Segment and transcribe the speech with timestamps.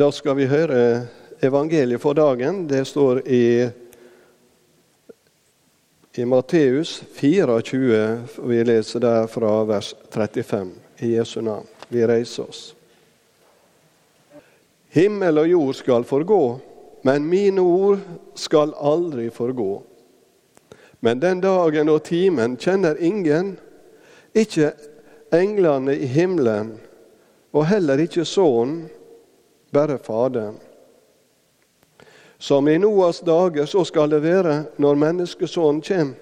[0.00, 1.02] Da skal vi høre
[1.44, 2.62] evangeliet for dagen.
[2.64, 3.68] Det står i,
[6.16, 7.98] i Matteus 24.
[8.48, 10.70] Vi leser der fra vers 35
[11.04, 11.66] i Jesu navn.
[11.92, 12.60] Vi reiser oss.
[14.96, 16.44] Himmel og jord skal forgå,
[17.04, 18.00] men mine ord
[18.40, 19.82] skal aldri forgå.
[21.04, 23.58] Men den dagen og timen kjenner ingen,
[24.32, 24.72] ikke
[25.28, 26.72] englene i himmelen,
[27.52, 28.88] og heller ikke Sønnen,
[29.70, 30.58] bare Faderen.
[32.38, 36.14] Som i Noas dager, så skal det være når Menneskesonen kjem.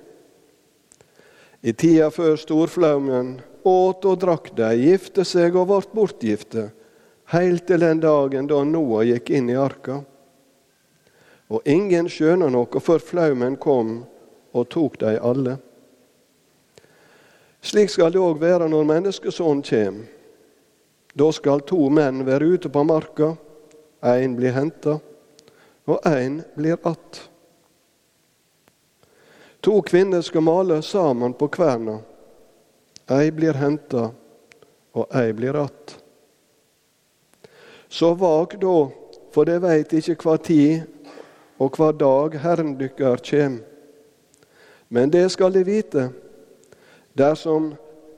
[1.62, 6.68] I tida før storflaumen åt og drakk de, gifte seg og vart bortgifte,
[7.30, 10.00] heilt til den dagen da Noah gikk inn i arka.
[11.48, 14.02] Og ingen skjønner noe før flaumen kom
[14.52, 15.56] og tok de alle.
[17.62, 20.02] Slik skal det òg være når Menneskesonen kjem.
[21.18, 23.32] Da skal to menn være ute på marka.
[24.06, 25.00] Én blir henta,
[25.86, 27.28] og én blir att.
[29.60, 31.98] To kvinner skal male sammen på kverna.
[33.10, 34.10] Ei blir henta,
[34.92, 35.98] og ei blir att.
[37.88, 38.88] Så vak da,
[39.32, 40.86] for de veit ikke hva tid
[41.58, 43.58] og hva dag Herren dykkar kjem.
[44.88, 46.10] Men det skal de vite,
[47.12, 47.72] dersom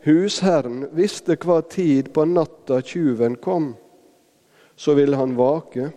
[0.04, 3.74] husherren visste hva tid på natta tjuven kom,
[4.76, 5.90] så ville han vake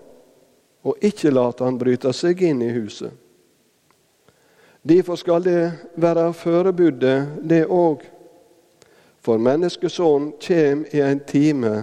[0.83, 3.11] og ikke late han bryte seg inn i huset.
[4.83, 8.03] Derfor skal det være forebudde, det òg.
[9.23, 11.75] For menneskesonen kjem i en time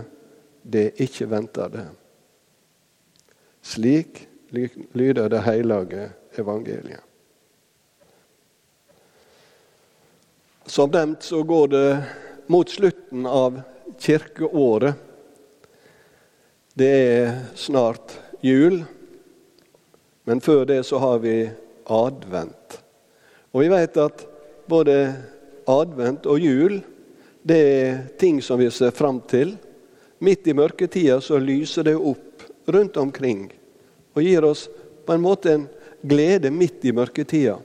[0.60, 1.86] det ikke venter det.
[3.64, 7.09] Slik lyder det hellige evangeliet.
[10.70, 12.02] Som nevnt så går det
[12.46, 13.60] mot slutten av
[13.98, 14.94] kirkeåret.
[16.74, 18.84] Det er snart jul,
[20.24, 21.50] men før det så har vi
[21.90, 22.76] advent.
[23.50, 24.22] Og vi vet at
[24.70, 24.94] både
[25.66, 26.76] advent og jul
[27.42, 29.56] det er ting som vi ser fram til.
[30.22, 33.48] Midt i mørketida så lyser det opp rundt omkring
[34.14, 34.68] og gir oss
[35.02, 35.66] på en måte en
[36.06, 37.58] glede midt i mørketida.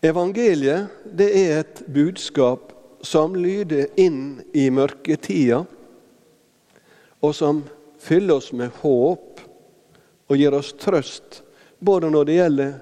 [0.00, 2.72] Evangeliet det er et budskap
[3.02, 5.64] som lyder inn i mørketida,
[7.18, 7.64] og som
[7.98, 9.42] fyller oss med håp
[10.28, 11.42] og gir oss trøst,
[11.78, 12.76] både når det gjelder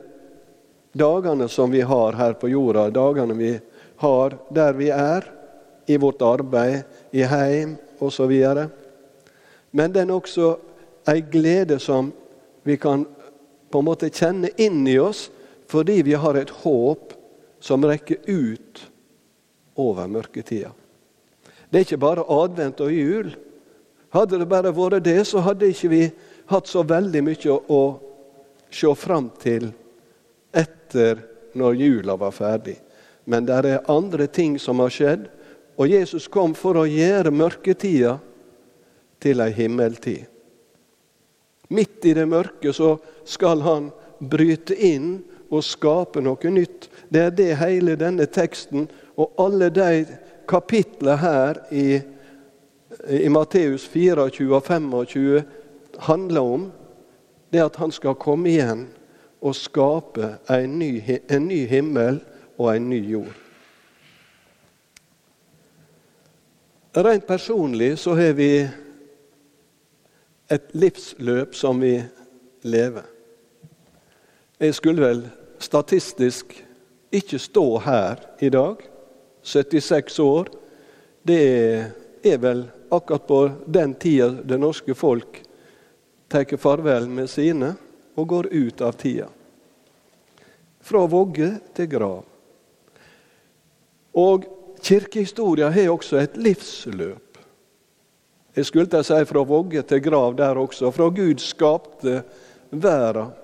[0.97, 3.55] dagene som vi har her på jorda, dagene vi
[4.03, 5.32] har der vi er,
[5.87, 6.82] i vårt arbeid,
[7.15, 8.32] i heim osv.
[9.71, 10.56] Men den er også
[11.09, 12.10] ei glede som
[12.66, 13.05] vi kan
[13.71, 15.28] på en måte kjenne inn i oss,
[15.71, 17.12] fordi vi har et håp
[17.60, 18.82] som rekker ut
[19.75, 20.71] over mørketida.
[21.71, 23.32] Det er ikke bare advent og jul.
[24.15, 26.03] Hadde det bare vært det, så hadde ikke vi
[26.53, 27.82] hatt så veldig mye å
[28.71, 29.71] se fram til
[30.55, 31.25] etter
[31.59, 32.76] når jula var ferdig.
[33.26, 35.26] Men det er andre ting som har skjedd,
[35.76, 38.16] og Jesus kom for å gjøre mørketida
[39.21, 40.25] til ei himmeltid.
[41.75, 42.94] Midt i det mørke så
[43.26, 43.91] skal han
[44.22, 45.19] bryte inn
[45.51, 46.89] og skape noe nytt.
[47.12, 50.05] Det er det hele denne teksten og alle de
[50.49, 51.87] kapitlene her i,
[53.11, 55.43] i Matteus 24 og 25
[56.09, 56.69] handler om.
[57.53, 58.87] Det at han skal komme igjen
[59.41, 60.91] og skape en ny,
[61.31, 62.21] en ny himmel
[62.59, 63.35] og en ny jord.
[66.97, 68.51] Rent personlig så har vi
[70.49, 71.99] et livsløp som vi
[72.65, 73.16] lever.
[74.59, 75.19] Jeg skulle vel
[75.61, 76.55] statistisk
[77.12, 78.81] ikke stå her i dag,
[79.43, 80.49] 76 år.
[81.22, 81.43] Det
[82.25, 85.43] er vel akkurat på den tida det norske folk
[86.33, 87.75] tar farvel med sine
[88.17, 89.28] og går ut av tida.
[90.81, 92.25] Fra vogge til grav.
[94.17, 94.50] Og
[94.81, 97.38] kirkehistoria har også et livsløp.
[98.56, 100.88] Jeg skulle si fra vogge til grav der også.
[100.91, 102.23] Fra Gud skapte
[102.70, 103.35] verden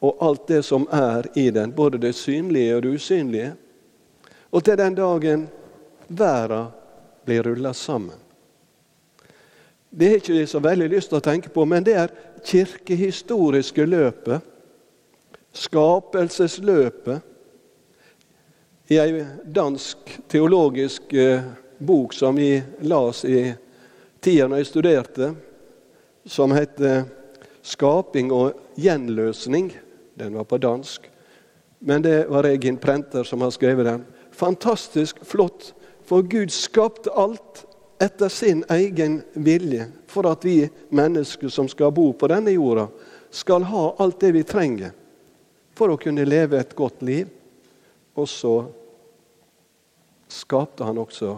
[0.00, 3.52] og alt det som er i den, både det synlige og det usynlige.
[4.50, 5.48] Og til den dagen
[6.08, 6.70] verden
[7.24, 8.16] blir rulla sammen.
[9.90, 12.12] Det har ikke så veldig lyst til å tenke på, men det er
[12.44, 14.44] kirkehistoriske løpet.
[15.52, 17.24] Skapelsesløpet.
[18.88, 21.44] I ei dansk teologisk eh,
[21.78, 23.50] bok som vi las i
[24.20, 25.34] tida da jeg studerte,
[26.24, 27.04] som heter
[27.62, 29.87] 'Skaping og gjenløsning'.
[30.18, 31.06] Den var på dansk.
[31.78, 34.04] Men det var Regin Prenter som har skrevet den.
[34.30, 35.74] Fantastisk flott,
[36.04, 37.64] for Gud skapte alt
[38.02, 42.88] etter sin egen vilje for at vi mennesker som skal bo på denne jorda,
[43.30, 44.94] skal ha alt det vi trenger
[45.76, 47.28] for å kunne leve et godt liv.
[48.18, 48.54] Og så
[50.28, 51.36] skapte han også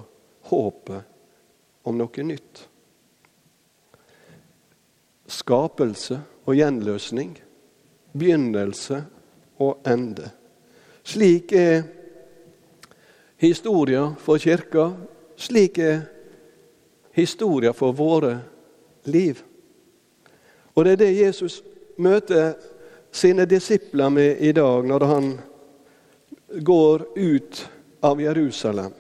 [0.53, 2.65] håpet om noe nytt.
[5.31, 7.37] Skapelse og gjenløsning.
[8.13, 9.05] Begynnelse
[9.59, 10.31] og ende.
[11.05, 11.83] Slik er
[13.37, 14.91] historia for kirka.
[15.37, 16.01] Slik er
[17.13, 18.41] historia for våre
[19.05, 19.39] liv.
[20.75, 21.63] Og det er det Jesus
[21.99, 22.55] møter
[23.13, 25.31] sine disipler med i dag når han
[26.63, 27.71] går ut
[28.03, 28.93] av Jerusalem.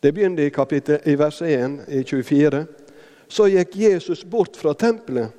[0.00, 2.66] Det begynner i, i vers 1 i 24.
[3.28, 5.32] Så gikk Jesus bort fra tempelet.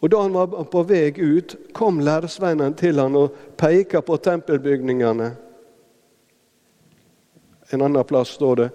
[0.00, 5.30] Og Da han var på vei ut, kom læresvennen til han og peka på tempelbygningene.
[7.70, 8.70] En annen plass står det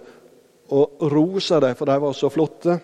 [0.68, 2.78] og rosa dem, for de var så flotte.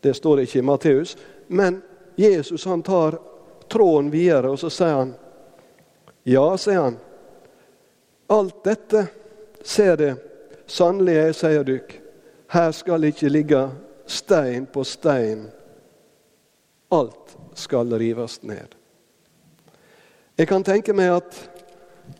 [0.00, 1.16] Det står ikke i Matteus.
[1.46, 1.82] Men
[2.16, 3.18] Jesus han tar
[3.68, 5.14] tråden videre, og så sier han
[6.24, 6.98] Ja, sier han.
[8.30, 9.06] Alt dette
[9.64, 10.12] ser det.
[10.66, 11.96] Sannelig, jeg sier dykk,
[12.54, 13.62] her skal ikke ligge
[14.06, 15.48] stein på stein.
[16.92, 18.74] Alt skal rives ned.
[20.36, 21.38] Jeg kan tenke meg at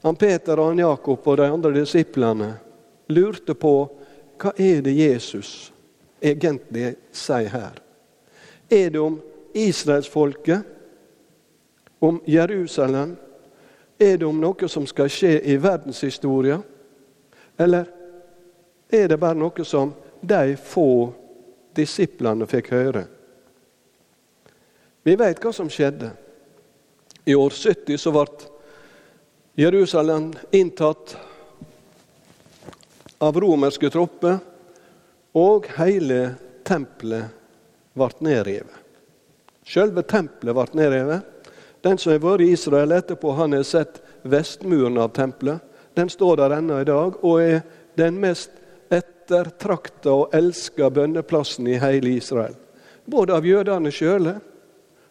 [0.02, 2.54] han Peter og han Jakob og de andre disiplene
[3.12, 3.74] lurte på
[4.40, 5.72] hva er det Jesus
[6.22, 7.76] egentlig sier her.
[8.72, 9.20] Er det om
[9.52, 10.62] israelsfolket,
[12.00, 13.16] om Jerusalem?
[13.98, 16.62] Er det om noe som skal skje i verdenshistoria?
[17.60, 17.90] Eller
[18.88, 21.12] er det bare noe som de få
[21.76, 23.04] disiplene fikk høre?
[25.02, 26.12] Vi vet hva som skjedde.
[27.24, 28.26] I år 70 så ble
[29.58, 31.16] Jerusalem inntatt
[33.22, 34.38] av romerske tropper,
[35.38, 36.20] og hele
[36.66, 37.34] tempelet
[37.98, 38.78] ble nedrevet.
[39.66, 41.28] Selve tempelet ble nedrevet.
[41.82, 45.62] Den som har vært i Israel etterpå, han har sett vestmuren av tempelet.
[45.98, 47.60] Den står der ennå i dag og er
[47.98, 48.54] den mest
[48.92, 52.54] ettertrakta og elska bønneplassen i hele Israel.
[53.04, 54.38] Både av jødene sjøle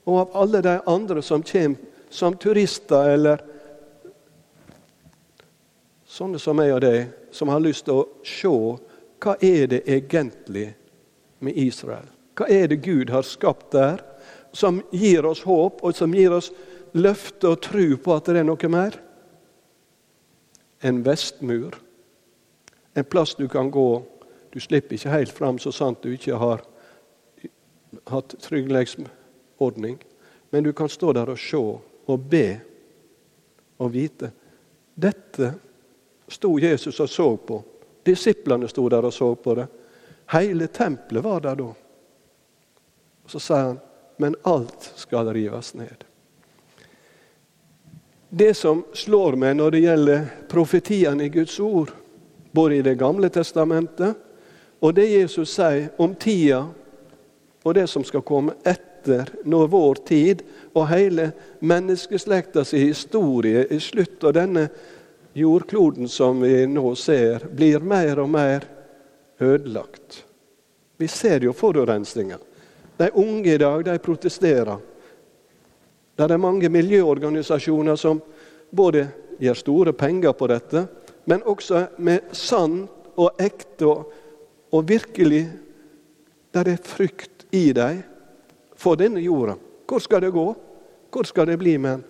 [0.05, 3.43] og av alle de andre som kommer som turister eller
[6.11, 8.51] sånne som meg og deg, som har lyst til å se
[9.21, 10.73] hva er det egentlig
[11.39, 12.09] med Israel.
[12.35, 14.01] Hva er det Gud har skapt der,
[14.51, 16.51] som gir oss håp, og som gir oss
[16.91, 18.97] løfte og tro på at det er noe mer?
[20.83, 21.77] En vestmur.
[22.97, 24.03] En plass du kan gå.
[24.51, 26.65] Du slipper ikke helt fram så sant du ikke har
[28.11, 28.35] hatt
[29.61, 29.97] tryggleiksordning.
[30.49, 32.59] Men du kan stå der og se og be
[33.77, 34.31] og vite.
[34.95, 35.53] Dette
[36.27, 37.63] sto Jesus og så på.
[38.03, 39.67] Disiplene sto der og så på det.
[40.31, 41.73] Hele tempelet var der da.
[43.27, 43.79] Så sa han,
[44.17, 46.03] men alt skal rives ned.
[48.29, 51.91] Det som slår meg når det gjelder profetiene i Guds ord,
[52.51, 54.15] både i Det gamle testamentet
[54.81, 56.65] og det Jesus sier om tida
[57.63, 60.41] og det som skal komme etter når vår tid
[60.73, 61.29] og hele
[61.59, 64.67] menneskeslektas historie i slutt av denne
[65.37, 68.65] jordkloden som vi nå ser, blir mer og mer
[69.39, 70.23] ødelagt.
[70.97, 72.37] Vi ser jo forurensninga.
[72.97, 74.77] De unge i dag de protesterer.
[76.15, 78.19] Det er mange miljøorganisasjoner som
[78.69, 79.07] både
[79.41, 80.85] gir store penger på dette,
[81.25, 82.83] men også med sann
[83.17, 84.11] og ekte og,
[84.71, 85.45] og virkelig
[86.51, 88.01] det er frykt i dem
[88.75, 89.55] for denne jorda.
[89.87, 90.47] Hvor skal det gå?
[91.11, 92.03] Hvor skal det bli med den?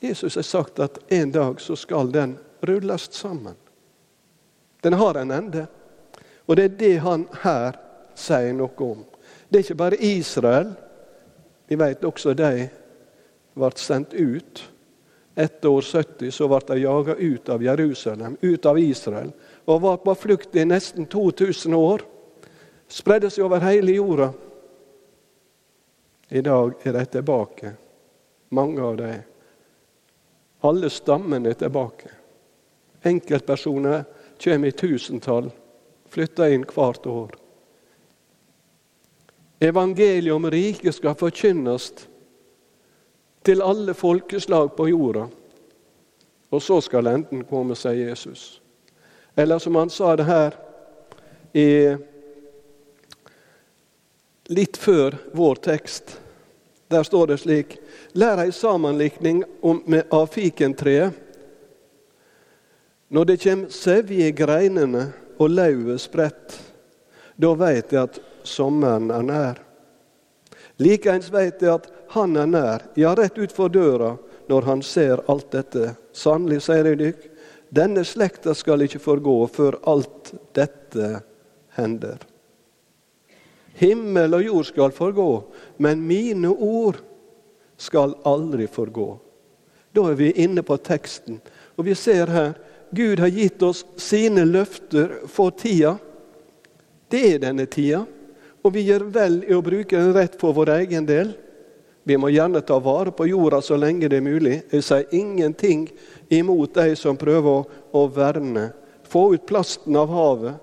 [0.00, 3.54] Jesus har sagt at en dag så skal den rulles sammen.
[4.80, 5.66] Den har en ende.
[6.46, 7.76] Og det er det han her
[8.14, 9.04] sier noe om.
[9.48, 10.74] Det er ikke bare Israel.
[11.68, 12.68] Vi vet også de
[13.54, 14.64] ble sendt ut.
[15.34, 19.32] Etter år 70 så ble de jaga ut av Jerusalem, ut av Israel,
[19.66, 22.04] og var på flukt i nesten 2000 år.
[22.94, 24.30] Spredde seg over hele jorda.
[26.30, 27.72] I dag er de tilbake,
[28.54, 29.22] mange av dem
[30.64, 32.08] alle stammene er tilbake.
[33.04, 34.04] Enkeltpersoner
[34.40, 35.50] kommer i tusentall,
[36.08, 37.34] flytter inn hvert år.
[39.60, 41.90] Evangeliet om riket skal forkynnes
[43.44, 45.26] til alle folkeslag på jorda.
[46.48, 48.62] Og så skal enden komme, sier Jesus.
[49.36, 50.56] Eller som han sa det her
[51.52, 51.68] i,
[54.48, 56.18] litt før vår tekst.
[56.92, 57.76] Der står det slik
[58.12, 59.42] Lær ei sammenlikning
[60.10, 61.12] av fikentreet.
[63.08, 65.08] Når det kommer sevje i greinene
[65.38, 66.56] og lauvet spredt.
[67.36, 69.60] Da veit jeg at sommeren er nær.
[70.82, 74.14] Likeens veit jeg at han er nær, ja, rett utfor døra,
[74.50, 75.94] når han ser alt dette.
[76.14, 77.24] Sannelig, sier jeg dykk,
[77.74, 81.10] denne slekta skal ikke forgå før alt dette
[81.78, 82.33] hender.
[83.74, 85.28] Himmel og jord skal forgå,
[85.82, 87.00] men mine ord
[87.80, 89.08] skal aldri forgå.
[89.94, 91.40] Da er vi inne på teksten.
[91.78, 92.54] Og vi ser her
[92.94, 95.96] Gud har gitt oss sine løfter for tida.
[97.10, 98.04] Det er denne tida,
[98.62, 101.34] og vi gjør vel i å bruke den rett for vår egen del.
[102.04, 104.58] Vi må gjerne ta vare på jorda så lenge det er mulig.
[104.70, 105.86] Jeg sier ingenting
[106.28, 107.64] imot de som prøver
[107.96, 108.68] å verne.
[109.08, 110.60] Få ut plasten av havet.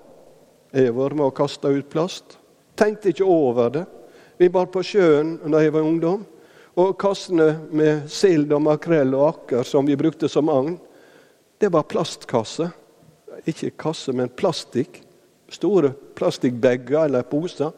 [0.72, 2.38] Jeg har vært med og kaste ut plast.
[2.82, 3.84] Tenkte ikke over det.
[4.36, 6.24] Vi var på sjøen da jeg var ungdom.
[6.82, 10.80] Og kassene med sild og makrell og akker som vi brukte som agn,
[11.62, 12.72] det var plastkasser.
[13.46, 14.98] Ikke kasse, men plastikk.
[15.52, 17.70] Store plastikkbager eller poser.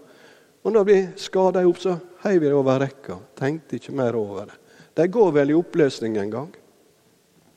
[0.64, 3.20] Og når vi skada opp, så heiv vi det over rekka.
[3.36, 4.60] Tenkte ikke mer over det.
[4.96, 6.52] De går vel i oppløsning en gang.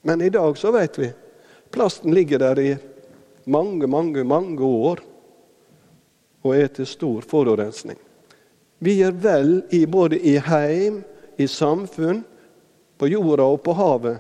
[0.04, 1.14] Men i dag så vet vi.
[1.72, 2.72] Plasten ligger der i
[3.48, 5.00] mange, mange, mange år
[6.46, 7.98] og er til stor forurensning.
[8.80, 11.02] Vi gjør vel i både i heim,
[11.38, 12.24] i samfunn,
[12.98, 14.18] på jorda og på havet,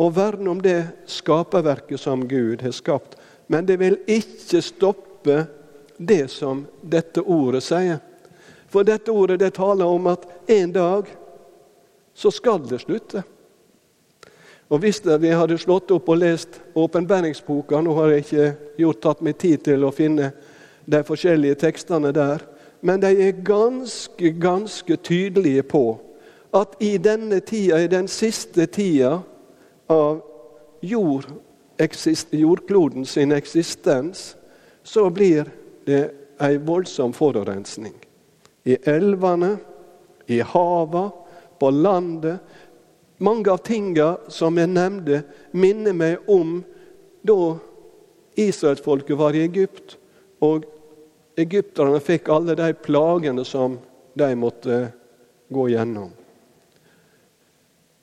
[0.00, 3.16] og verne om det skaperverket som Gud har skapt.
[3.46, 5.42] Men det vil ikke stoppe
[5.96, 7.98] det som dette ordet sier.
[8.70, 11.08] For dette ordet det taler om at en dag
[12.14, 13.22] så skal det slutte.
[14.70, 19.24] Og Hvis vi hadde slått opp og lest åpenbæringsboka Nå har jeg ikke gjort, tatt
[19.26, 20.30] meg tid til å finne
[20.90, 22.42] de forskjellige tekstene der,
[22.80, 26.00] men de er ganske, ganske tydelige på
[26.54, 29.20] at i denne tida, i den siste tida
[29.88, 30.22] av
[30.82, 31.28] jord,
[32.32, 34.34] jordkloden sin eksistens,
[34.82, 35.50] så blir
[35.86, 36.02] det
[36.42, 37.94] ei voldsom forurensning.
[38.64, 39.56] I elvene,
[40.26, 41.10] i hava,
[41.60, 42.38] på landet.
[43.18, 46.60] Mange av tinga som jeg nevnte, minner meg om
[47.22, 47.56] da
[48.40, 49.98] israelsfolket var i Egypt,
[50.40, 50.64] og
[51.42, 53.78] egypterne fikk alle de plagene som
[54.14, 54.80] de måtte
[55.48, 56.10] gå gjennom.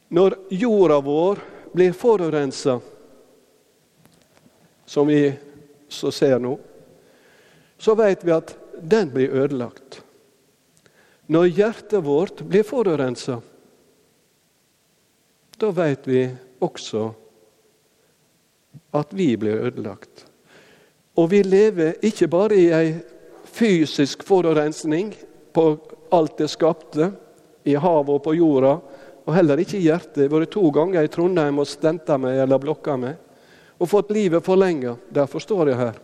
[0.08, 1.41] Når jorda vår
[1.74, 2.79] blir forurensa,
[4.86, 5.34] som vi
[5.88, 6.56] så ser nå,
[7.77, 10.01] så vet vi at den blir ødelagt.
[11.27, 13.41] Når hjertet vårt blir forurensa,
[15.58, 16.24] da vet vi
[16.63, 17.10] også
[18.96, 20.24] at vi blir ødelagt.
[21.17, 22.89] Og vi lever ikke bare i ei
[23.58, 25.16] fysisk forurensning
[25.54, 25.78] på
[26.14, 27.12] alt det skapte,
[27.64, 28.78] i havet og på jorda,
[29.28, 30.22] og heller ikke i hjertet.
[30.24, 33.18] Jeg har vært to ganger i Trondheim og stenta meg eller blokka meg.
[33.78, 34.96] Og fått livet forlenga.
[35.12, 35.98] Derfor står jeg her.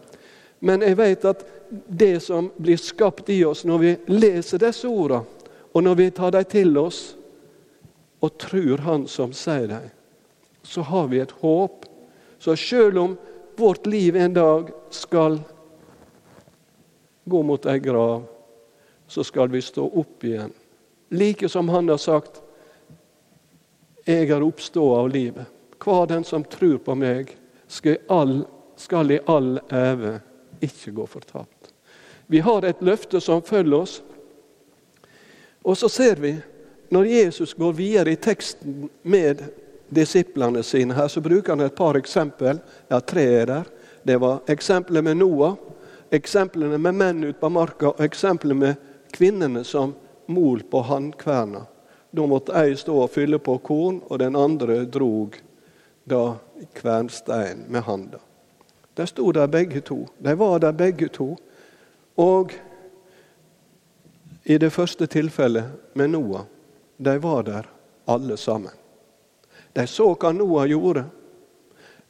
[0.60, 1.46] Men jeg vet at
[1.88, 5.24] det som blir skapt i oss når vi leser disse ordene,
[5.74, 7.00] og når vi tar dem til oss
[8.24, 9.88] og tror Han som sier dem,
[10.64, 11.88] så har vi et håp.
[12.40, 13.16] Så selv om
[13.58, 15.40] vårt liv en dag skal
[17.26, 18.24] gå mot ei grav,
[19.08, 20.52] så skal vi stå opp igjen.
[21.10, 22.42] Like som han har sagt
[24.06, 25.46] jeg har oppstått av livet.
[25.80, 27.30] Hver den som tror på meg,
[27.68, 28.42] skal, all,
[28.76, 30.18] skal i all æve
[30.64, 31.72] ikke gå fortapt.
[32.28, 34.02] Vi har et løfte som følger oss.
[35.64, 36.36] Og så ser vi,
[36.92, 39.44] når Jesus går videre i teksten med
[39.94, 42.60] disiplene sine, her, så bruker han et par eksempel.
[42.88, 43.72] Ja, tre er der.
[44.04, 45.56] Det var eksempelet med Noah,
[46.14, 51.66] eksemplene med menn ute på marka og eksemplene med kvinnene som mol på hannkverna.
[52.14, 55.40] Da måtte ei stå og fylle på korn, og den andre drog
[56.06, 56.36] da
[56.78, 58.20] kvernstein med handa.
[58.94, 60.04] De sto der begge to.
[60.22, 61.34] De var der begge to.
[62.16, 62.54] Og
[64.44, 66.46] i det første tilfellet med Noah,
[66.98, 67.70] de var der
[68.06, 68.72] alle sammen.
[69.74, 71.08] De så hva Noah gjorde.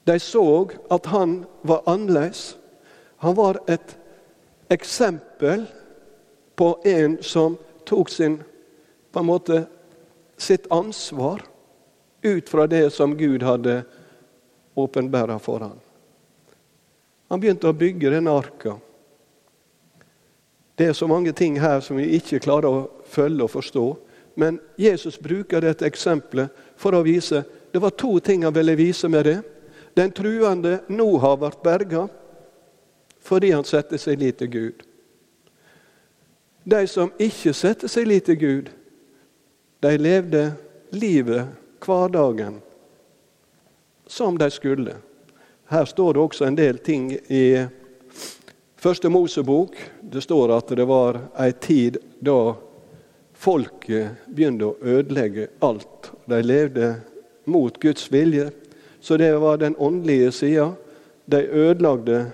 [0.03, 2.57] De så at han var annerledes.
[3.23, 3.97] Han var et
[4.67, 5.65] eksempel
[6.55, 8.41] på en som tok sin
[9.11, 9.61] på en måte
[10.37, 11.45] sitt ansvar
[12.21, 13.83] ut fra det som Gud hadde
[14.75, 15.77] åpenbæra for ham.
[17.31, 18.73] Han begynte å bygge denne arka.
[20.75, 23.85] Det er så mange ting her som vi ikke klarer å følge og forstå.
[24.35, 29.07] Men Jesus bruker dette eksempelet for å vise Det var to ting han ville vise
[29.07, 29.39] med det.
[29.95, 32.03] Den truende nå har vært berga
[33.23, 34.83] fordi han setter seg lit til Gud.
[36.63, 38.69] De som ikke setter seg lit til Gud,
[39.83, 40.43] de levde
[40.95, 41.47] livet,
[41.83, 42.61] hverdagen,
[44.07, 44.95] som de skulle.
[45.67, 47.65] Her står det også en del ting i
[48.83, 49.77] Første Mosebok
[50.11, 52.51] det står at det var ei tid da
[53.39, 56.09] folket begynte å ødelegge alt.
[56.27, 56.89] De levde
[57.47, 58.49] mot Guds vilje.
[58.99, 60.73] Så det var den åndelige sida.
[61.25, 62.25] De ødelagde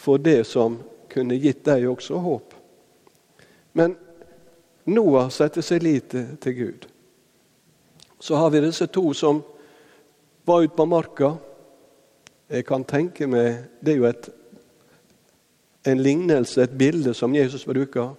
[0.00, 0.78] for det som
[1.12, 2.54] kunne gitt deg også håp.
[3.76, 3.96] Men
[4.88, 6.86] Noah setter seg lite til Gud.
[8.20, 9.42] Så har vi disse to som
[10.48, 11.34] var ute på marka.
[12.48, 14.30] Jeg kan tenke meg, Det er jo et
[15.84, 18.14] en lignelse, et bilde som Jesus bruker.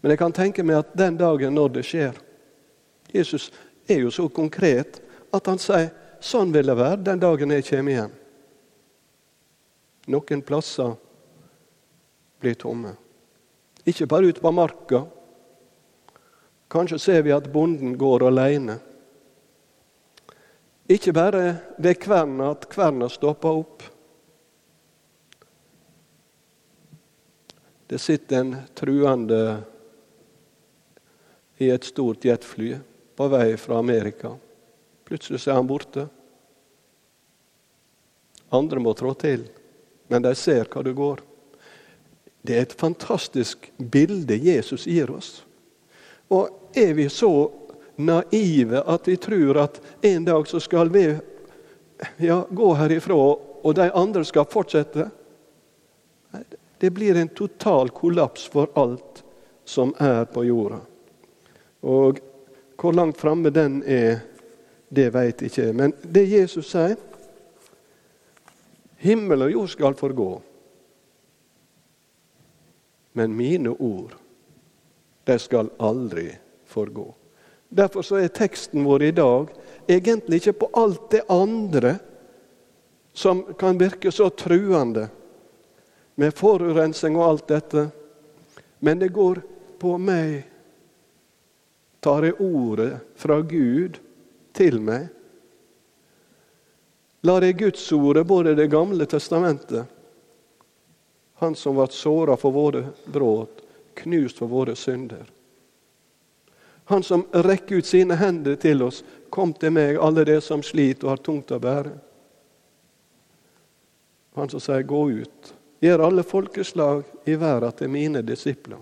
[0.00, 2.18] Men jeg kan tenke meg at den dagen når det skjer
[3.12, 3.50] Jesus
[3.88, 5.00] er jo så konkret
[5.34, 5.90] at han sier
[6.22, 8.12] sånn vil det være den dagen jeg kommer igjen.
[10.10, 10.96] Noen plasser
[12.40, 12.96] blir tomme.
[13.86, 15.04] Ikke bare ute på marka.
[16.70, 18.78] Kanskje ser vi at bonden går alene.
[20.90, 21.44] Ikke bare
[21.78, 23.82] det kverna at kverna stopper opp.
[27.90, 29.40] Det sitter en truende
[31.58, 32.72] i et stort jetfly
[33.18, 34.32] på vei fra Amerika.
[35.04, 36.06] Plutselig er han borte.
[38.54, 39.44] Andre må trå til,
[40.10, 41.20] men de ser hva det går.
[42.42, 45.44] Det er et fantastisk bilde Jesus gir oss.
[46.34, 47.50] Og er vi så
[48.00, 51.04] naive at vi tror at en dag så skal vi
[52.16, 53.18] ja, gå herifra,
[53.62, 55.10] og de andre skal fortsette?
[56.80, 59.22] Det blir en total kollaps for alt
[59.68, 60.80] som er på jorda.
[61.86, 62.18] Og
[62.80, 64.24] hvor langt framme den er,
[64.88, 65.76] det veit ikke jeg.
[65.76, 66.96] Men det Jesus sier
[69.00, 70.30] Himmel og jord skal forgå.
[73.16, 74.12] Men mine ord,
[75.24, 76.28] de skal aldri
[76.68, 77.08] forgå.
[77.70, 79.50] Derfor så er teksten vår i dag
[79.90, 81.96] egentlig ikke på alt det andre
[83.12, 85.08] som kan virke så truende
[86.14, 87.86] med forurensning og alt dette.
[88.78, 89.40] Men det går
[89.80, 90.42] på meg.
[92.00, 93.98] Tar jeg ordet fra Gud
[94.56, 95.08] til meg?
[97.20, 99.86] Lar det Gudsordet, både Det gamle testamentet,
[101.34, 103.62] Han som ble såra for våre brudd,
[103.94, 105.24] knust for våre synder.
[106.84, 109.04] Han som rekker ut sine hender til oss.
[109.30, 111.94] Kom til meg, alle de som sliter og har tungt å bære.
[114.36, 118.78] Han som sier, gå ut gjør alle folkeslag i verden til mine disipler.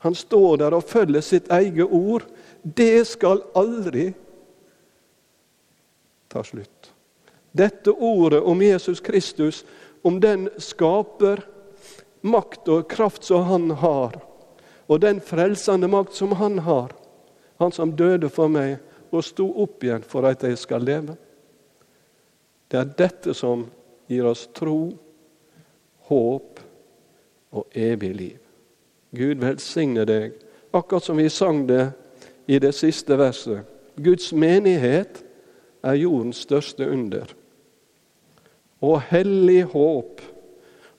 [0.00, 2.24] Han står der og følger sitt eget ord.
[2.62, 4.06] Det skal aldri
[6.30, 6.79] ta slutt.
[7.52, 9.64] Dette ordet om Jesus Kristus,
[10.02, 11.42] om den skaper
[12.20, 14.16] makt og kraft som han har,
[14.86, 16.92] og den frelsende makt som han har,
[17.60, 18.78] han som døde for meg
[19.10, 21.16] og sto opp igjen for at jeg skal leve.
[22.70, 23.66] Det er dette som
[24.10, 24.92] gir oss tro
[26.10, 26.60] håp
[27.50, 28.38] og evig liv.
[29.10, 30.36] Gud velsigne deg,
[30.70, 31.90] akkurat som vi sang det
[32.46, 33.66] i det siste verset.
[33.98, 35.22] Guds menighet
[35.82, 37.26] er jordens største under.
[38.80, 40.22] Og hellig håp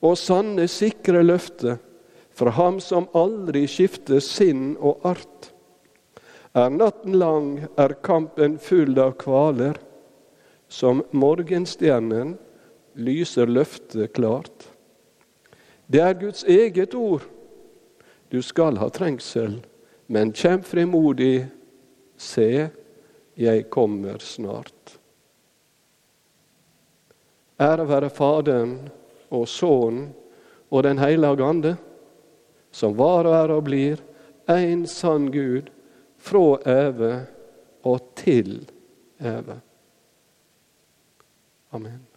[0.02, 1.78] og sanne, sikre løfte
[2.34, 5.52] fra Ham som aldri skifter sinn og art.
[6.54, 7.48] Er natten lang,
[7.80, 9.78] er kampen full av kvaler.
[10.72, 12.36] Som morgenstjernen
[12.96, 14.68] lyser løftet klart.
[15.86, 17.24] Det er Guds eget ord.
[18.32, 19.58] Du skal ha trengsel,
[20.08, 21.44] men kjem frimodig.
[22.16, 22.68] Se,
[23.36, 25.01] jeg kommer snart.
[27.62, 28.76] Ære være Faderen
[29.30, 30.10] og Sønnen
[30.70, 31.76] og Den hellige ande,
[32.72, 34.00] som var og er og blir
[34.50, 35.68] en sann Gud,
[36.22, 37.26] fra evig
[37.84, 38.62] og til
[39.20, 39.58] evig.
[41.72, 42.11] Amen.